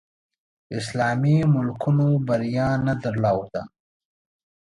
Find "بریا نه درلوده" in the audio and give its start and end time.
2.27-3.61